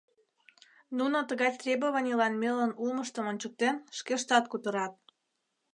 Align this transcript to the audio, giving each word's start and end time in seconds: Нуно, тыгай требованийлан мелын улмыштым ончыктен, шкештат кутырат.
Нуно, 0.97 1.17
тыгай 1.29 1.51
требованийлан 1.61 2.33
мелын 2.41 2.71
улмыштым 2.83 3.25
ончыктен, 3.31 3.75
шкештат 3.97 4.45
кутырат. 4.51 4.93